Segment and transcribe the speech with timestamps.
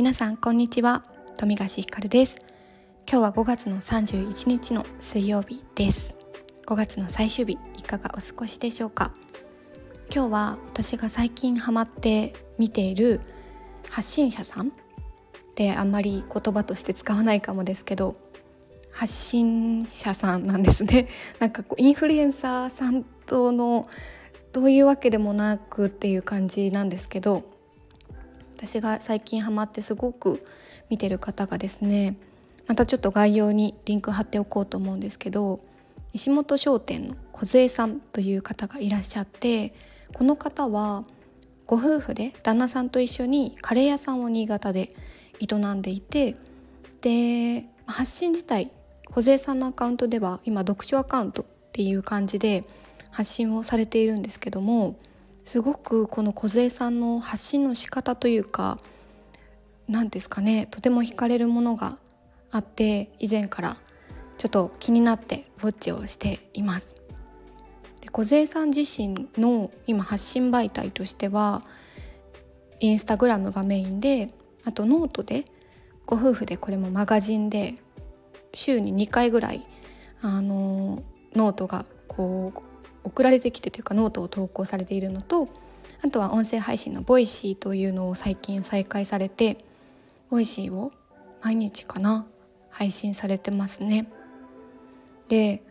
[0.00, 1.04] 皆さんこんにちは。
[1.36, 2.40] 富樫ひかるです。
[3.06, 6.14] 今日は5月の31日の水曜日です。
[6.66, 9.12] 5月の最終日いかがお過ごしでしょうか？
[10.10, 13.20] 今日は私が最近ハマって見ている
[13.90, 14.68] 発信者さん。
[14.68, 14.70] っ
[15.54, 18.16] てあんまり言葉として使わないかもですけど
[18.92, 21.08] 発信者さんなんですね。
[21.40, 23.86] なんかこうインフルエンサーさんとの
[24.52, 27.59] どういうわけでもなくっていう感じなんですけど
[28.62, 30.44] 私が最近ハマってすごく
[30.90, 32.18] 見てる方がですね
[32.66, 35.60] またちょっと概要にリンク貼っておこうと思うんですけど
[36.12, 39.72] 石本商店の梢さんという方がいらっしゃって
[40.12, 41.04] この方は
[41.66, 44.90] ご夫婦で旦那さんと一緒にカレー屋さんを新潟で
[45.40, 46.34] 営んでいて
[47.00, 48.74] で発信自体
[49.10, 52.64] 梢さんのアカウントでは今読書アカウントっていう感じで
[53.10, 54.96] 発信をされているんですけども
[55.50, 58.78] すごくこの梢さんの発信の仕方というか
[59.88, 61.98] 何ですかねとても惹かれるものが
[62.52, 63.76] あって以前から
[64.38, 66.94] ちょっと気になってウォッチをしています。
[68.00, 71.62] で梢さん自身の今発信媒体としては
[72.78, 74.28] インスタグラムがメインで
[74.64, 75.46] あとノートで
[76.06, 77.74] ご夫婦でこれもマガジンで
[78.54, 79.66] 週に2回ぐらい
[80.22, 81.02] あの
[81.34, 82.69] ノートがこう
[83.04, 85.48] 送られてきてというかノートを投稿されているのと
[86.02, 89.58] あとは音声配信のボイシーというのを最近再開されて
[90.30, 90.92] ボイシーを
[91.42, 92.26] 毎日かな
[92.70, 94.08] 配信されてますね。
[95.28, 95.62] で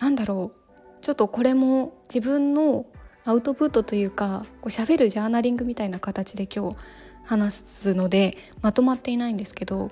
[0.00, 2.86] なんだろうちょっとこれも自分の
[3.24, 6.76] アウトプットというかこう喋るジャーナリングみたいな形で今日
[7.24, 9.90] 話すのでまとまっていないんですけど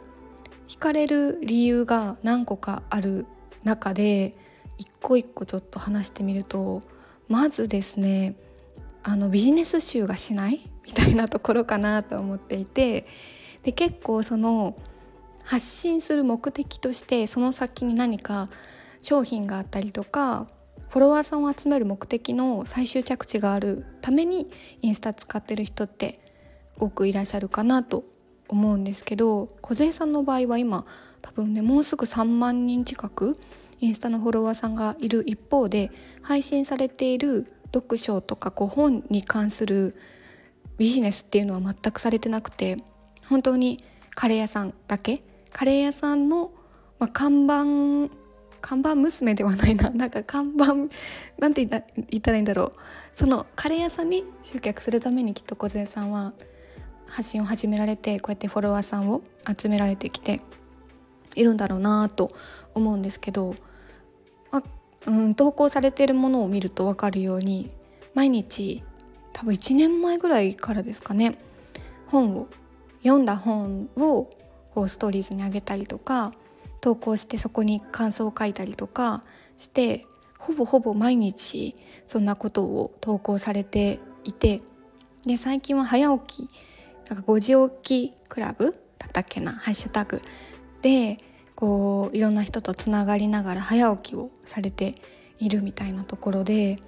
[0.68, 3.26] 惹かれる理由が何個かある
[3.62, 4.34] 中で
[4.78, 6.82] 一個一個ちょっと話してみると
[7.28, 8.36] まずですね
[9.02, 10.68] あのビジネス集がしない？
[10.86, 13.06] みたいなところかなと思っていて
[13.64, 14.76] で結構その
[15.44, 18.48] 発信する目的としてその先に何か
[19.00, 20.46] 商品があったりとか
[20.88, 24.48] フォロワーさんを集める目的の最終着地があるために
[24.82, 26.20] インスタ使ってる人って
[26.78, 28.04] 多くいらっしゃるかなと
[28.48, 30.84] 思うんですけど梢さんの場合は今
[31.22, 33.38] 多分ねもうすぐ3万人近く
[33.80, 35.90] インスタのフォロワーさんがいる一方で
[36.22, 39.96] 配信されている読書とかこ本に関する
[40.78, 42.76] ビジネスっていうのは全くされてなくて
[43.28, 43.82] 本当に
[44.14, 45.22] カレー屋さんだけ？
[45.52, 46.52] カレー屋さんの、
[46.98, 48.10] まあ、看板
[48.60, 49.90] 看板娘ではないな。
[49.94, 50.74] なんか看板
[51.38, 51.78] なんて言
[52.18, 52.72] ったらいいんだろう。
[53.14, 56.32] そのカレー屋さんに集客するためにきっと小杉さんは
[57.06, 59.22] 発信を始められてこうやってフォロワーさんを
[59.56, 60.40] 集められてきて
[61.34, 62.34] いるんだろうなと
[62.74, 63.54] 思うんですけど、
[65.06, 67.70] うん投稿されているものを見ると分かるように
[68.14, 68.82] 毎日
[69.32, 71.38] 多分1年前ぐらいからですかね
[72.06, 72.48] 本を
[73.02, 74.28] 読んだ本を
[74.88, 76.32] ストーリーズにあげたりとか
[76.80, 79.22] 投稿してそこに感想を書いたりとか
[79.56, 80.04] して
[80.38, 84.60] ほぼほぼ毎日そんなことを投稿されていて
[85.24, 86.50] で最近は早起き
[87.08, 90.20] なんか5時起きクラブだったっけなハッシュタグ
[90.82, 91.18] で
[91.56, 94.94] こういろんな人とつながりながら早起きをされて
[95.38, 96.78] いるみたいなところで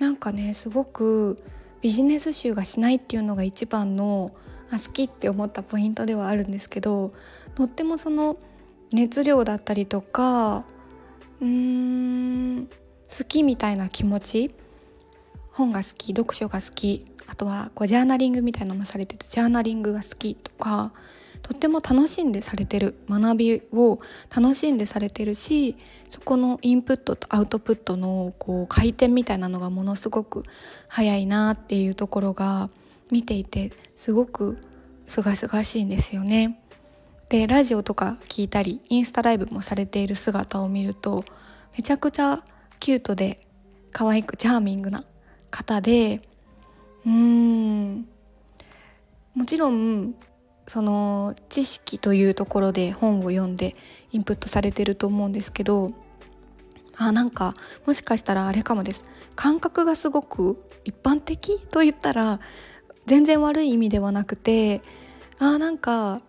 [0.00, 1.38] なんかねすごく
[1.82, 4.34] ビジネス集がしないっていうのが一番の
[4.70, 7.12] あ好きって思ったポイントではあるんですけど
[7.54, 8.38] とってもその
[8.92, 10.64] 熱量だったりとか
[11.40, 14.54] うーん好きみたいな気持ち
[15.50, 20.92] 本が好き読書が好きあとはこうジャーナリングみたいなのもされててジャーナリングが好きとか
[21.44, 23.98] とっても楽しんでされてる学びを
[24.34, 25.76] 楽しんでされてるし
[26.08, 30.42] そこのインプットとアウトプットのこう回転みたいなのがものすごく
[30.88, 32.70] 早いなっていうところが
[33.12, 34.58] 見ていてすごく
[35.06, 36.58] すがすがしいんですよね。
[37.28, 41.24] でラジオとか聞いたりインスタライブもされている姿を見ると
[41.76, 42.42] めちゃくちゃ
[42.80, 43.46] キュートで
[43.92, 45.04] 可愛くチャーミングな
[45.50, 46.22] 方で
[47.04, 48.06] うーん
[49.34, 50.14] もちろん
[50.66, 53.76] その知識というところで本を読んで
[54.12, 55.90] インプットされてると思うんですけど
[56.96, 57.54] あなんか
[57.86, 59.04] もしかしたらあれかもです。
[59.34, 62.40] 感覚がすごく一般的と言ったら
[63.06, 64.80] 全然悪い意味ではなくて
[65.38, 66.20] あなんか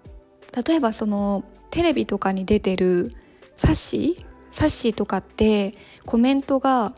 [0.65, 3.11] 例えばそのテレビとかに出てる
[3.57, 5.73] サッシーサッシとかって
[6.05, 6.93] コメントが、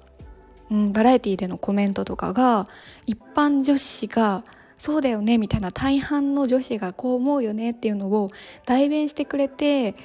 [0.69, 2.68] うん、バラエティでのコメントとかが
[3.07, 4.44] 一般女子が
[4.78, 8.30] そうだよねみたいな大半の女子がこう思うよねっていうのを
[8.66, 9.96] 代弁してくれて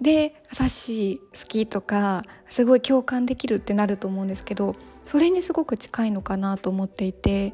[0.00, 7.52] でサッシ好きとかすごい共感できるってなると思うんですけどそれにすごく近いのかなと思っていて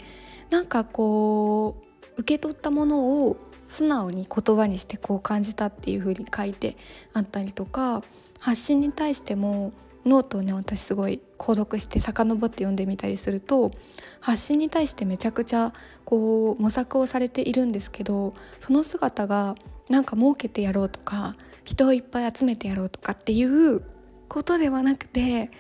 [0.51, 1.81] なんかこ
[2.17, 3.37] う受け取ったものを
[3.69, 6.77] 素直に言葉にしてこう感じたっていう風に書いて
[7.13, 8.03] あったりとか
[8.39, 9.73] 発信に対しても
[10.05, 13.71] ノートをね私すごい購読して遡って読んでみたりすると
[14.21, 15.73] 発信に対してめちゃくちゃ
[16.05, 19.55] こう模索をされているんですけどその姿が
[19.89, 23.83] なんか儲けてやろうとか人をいっぱい集めてやろうとかっていう
[24.29, 25.51] ことではなくて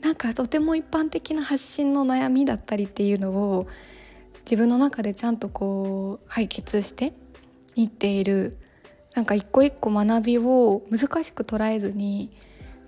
[0.00, 3.66] なんかとても一般的な発信の悩みだったりっていうのを
[4.40, 7.12] 自分の中でちゃんとこう解決して
[7.74, 8.58] いっている
[9.14, 12.30] なんか一個一個学びを難しく捉えずに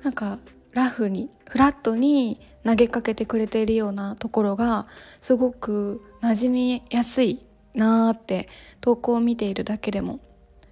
[0.02, 0.38] なんか
[0.72, 4.86] ラフにフラットに投げかけてくれているようなところが
[5.20, 7.42] すごく馴染みやすい
[7.74, 8.48] なーって
[8.80, 10.20] 投稿を見ているだけでも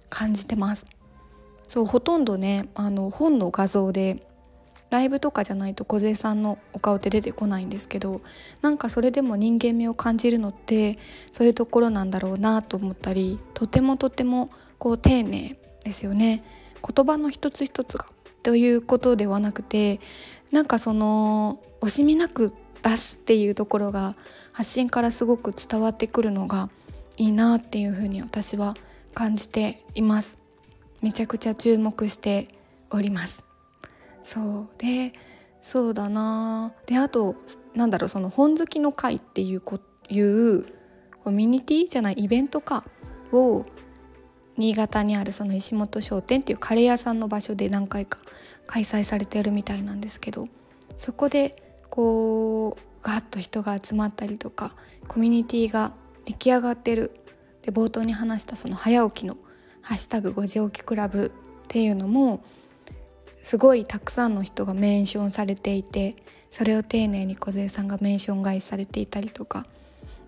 [0.09, 0.85] 感じてます。
[1.67, 4.23] そうほとんどねあの本の画像で
[4.89, 8.21] ライブとかじゃないと梢さんのお顔って出てこないんですけど
[8.61, 10.97] なんかそれでも人間味を感じるのって
[11.33, 16.43] そういうところなんだろうなと思ったりとてもとてもこう丁寧ですよね。
[16.87, 18.05] 言葉の一つ一つが。
[18.47, 19.99] ということではなくて
[20.53, 24.15] なんかその惜しみなく出すっていうところが
[24.53, 26.69] 発信からすごく伝わってくるのが
[27.17, 28.73] いいなっていうふうに私は
[29.13, 30.39] 感じています。
[31.01, 32.47] めちゃくちゃ注目して
[32.89, 33.43] おります。
[34.23, 35.11] そうで
[35.61, 36.71] そうだな。
[36.85, 37.35] であと
[37.75, 40.65] なんだろうその本好きの会っていうこいう
[41.21, 42.85] コミュニティじゃないイベントか
[43.33, 43.65] を
[44.57, 48.19] 新潟にあるその石本商店っていうカレー屋さんの場所で何回か
[48.65, 50.47] 開催されてるみたいなんですけど
[50.97, 51.55] そこで
[51.89, 54.75] こうガッと人が集まったりとか
[55.07, 55.93] コミュニティが
[56.25, 57.11] 出来上がってる
[57.61, 59.37] で冒頭に話したその早起きの
[59.81, 61.31] 「ハッシュタグ5時起きクラブ」
[61.63, 62.43] っていうのも
[63.43, 66.15] すごいたくさんの人がメンションされていて
[66.49, 69.65] それを丁寧に梢さんがメンション買いされていたりとか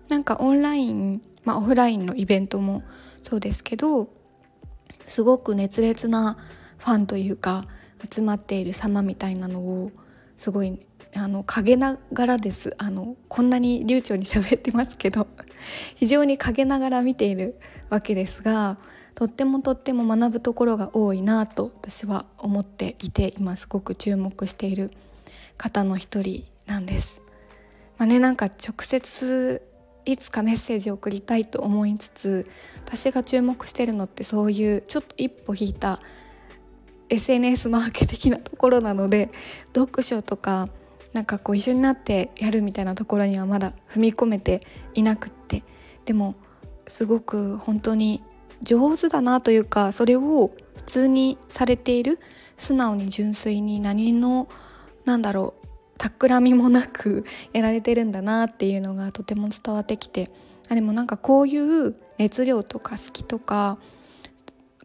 [0.08, 2.82] なんかオンライン、まあ、オフラインのイベントも
[3.22, 4.08] そうですけど
[5.10, 6.38] すごく熱烈な
[6.78, 7.64] ファンというか
[8.08, 9.90] 集まっている様みたいなのを
[10.36, 10.78] すごい
[11.16, 15.26] あの陰ながらですあのこんなに流暢に喋ってますけど
[15.96, 17.58] 非常に陰ながら見ている
[17.88, 18.78] わけですが
[19.16, 24.92] とってもとっても学ぶところが多いなと私は思っていて今すごく注目している
[25.56, 27.20] 方の一人なんです。
[27.98, 29.60] まあね、なんか直接
[30.04, 32.48] いつかメッセージを送りたいと思いつつ
[32.84, 36.00] 私が注目してるのってそういうちょっと一歩引いた
[37.08, 39.30] SNS マーケ的なところなので
[39.74, 40.68] 読書とか
[41.12, 44.62] なんかこう一緒になってやるみたいなところにはまだ踏み込めて
[44.94, 45.64] いなくって
[46.04, 46.36] でも
[46.86, 48.22] すごく本当に
[48.62, 52.18] 上手だなというかそれを普通にされている
[52.56, 54.48] 素直に純粋に何の
[55.04, 55.59] なんだろう
[56.00, 60.30] 企みもなくやられてるんだなっていうのがとても伝わってきて
[60.70, 63.78] あでもなんかこういう熱量とか好きとか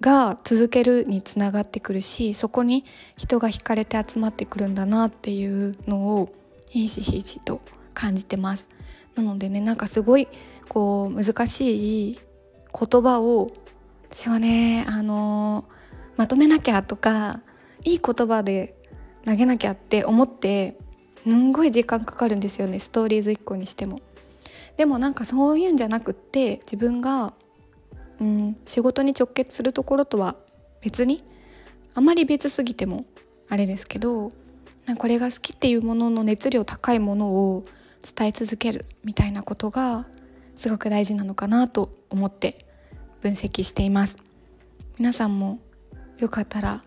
[0.01, 2.83] が続けるにつながってくるしそこに
[3.17, 6.33] 人が惹かれて集まってくるんだなっていうのを
[6.67, 7.61] ひしひしと
[7.93, 8.67] 感じてます
[9.15, 10.27] なのでねなんかすごい
[10.67, 12.19] こう難しい
[12.77, 13.51] 言葉を
[14.11, 15.63] 私はねあの
[16.17, 17.39] まとめなきゃとか
[17.85, 18.75] いい言葉で
[19.25, 20.77] 投げなきゃって思って
[21.33, 23.99] んごい時間かかるんですよねストーリーズ1個にしても。
[24.77, 27.33] でもなんかそういうんじゃなくって自分が
[28.19, 30.35] うん仕事に直結するところとは
[30.81, 31.23] 別に
[31.93, 33.05] あまり別すぎても
[33.49, 34.31] あれですけど
[34.97, 37.65] これが好きっていうものの熱量高いものを
[38.03, 40.05] 伝え続けるみたいなことが
[40.55, 42.65] すごく大事なのかなと思って
[43.21, 44.17] 分析しています
[44.99, 45.59] 皆さんも
[46.19, 46.83] よかったら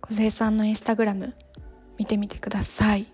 [0.00, 1.34] 梢さんのインスタグラム
[1.98, 3.06] 見てみてください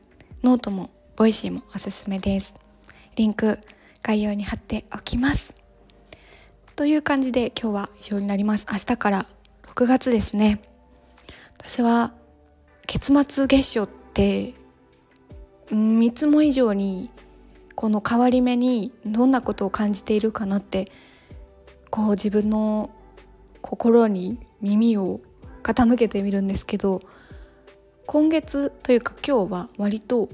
[0.42, 2.54] ノートもボイシーもおすすめです。
[3.16, 3.58] リンク
[4.02, 5.54] 概要に貼っておきます。
[6.76, 8.66] という感じで今日は以上になります。
[8.70, 9.26] 明日から
[9.74, 10.60] 6月ですね。
[11.58, 12.12] 私は
[12.86, 14.52] 結末月初って
[15.70, 17.10] 3つも以上に
[17.74, 20.92] この変わり目にどんなことを感じているかなって
[21.90, 22.90] こう自分の
[23.62, 25.20] 心に耳を
[25.62, 27.00] 傾けてみるんですけど
[28.06, 30.28] 今月というか今日は割と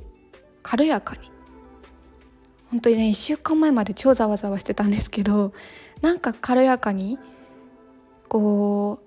[0.63, 1.31] 軽やかに。
[2.71, 5.53] 本当にね1週間前まで超ざわざわしてたんですけど
[6.01, 7.19] なんか軽やかに
[8.29, 9.03] こ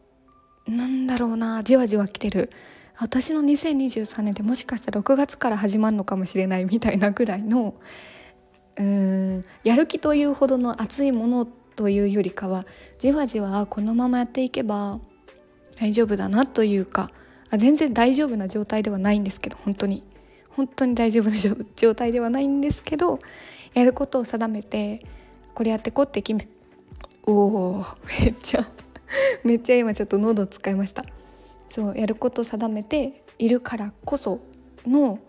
[0.67, 2.51] うなんだろうなじわじわ来てる。
[2.97, 7.75] 私の2023年ってもしかしたら6月から始まるのかもしれないみたいなぐらいの
[8.77, 12.65] うーんやる気というほどの熱いものというよりかは
[12.99, 14.99] じわじわこのままやっていけば
[15.77, 17.11] 大丈夫だなというか
[17.57, 20.03] 全然大丈夫な状態ではないんですけど本当に。
[20.49, 21.35] 本当に大丈夫な
[21.75, 23.19] 状 態ではないんですけど
[23.73, 25.05] やることを定めて
[25.53, 26.47] これやってこって決め
[27.25, 27.85] おお
[28.21, 28.65] めっちゃ
[29.43, 31.03] めっちゃ今ちょっと喉使いました。
[31.69, 34.39] そうやること定めているからこそ
[34.87, 35.19] の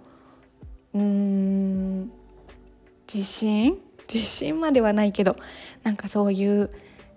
[0.95, 2.13] うーん
[3.13, 3.79] 自信？
[4.13, 5.35] 自信まではないけど
[5.83, 6.71] なんかそういう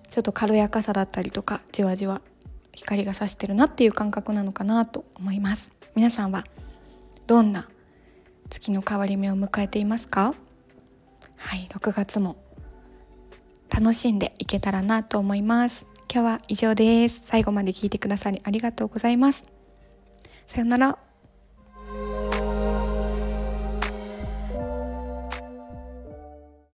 [0.10, 2.22] ちょっと軽やかさだったりとかじわじわ
[2.79, 5.71] 光が差してるなっていう感覚なのかなと思います。
[5.95, 6.43] 皆さんは
[7.27, 7.69] どんな
[8.50, 10.33] 月の変わり目を迎えていますか？
[11.38, 12.38] はい6月も
[13.69, 15.86] 楽しんでいけたらなと思います。
[16.12, 17.21] 今日は以上です。
[17.25, 19.43] 最後まで聞いてくださりありがとうございます。
[20.48, 21.09] さよなら。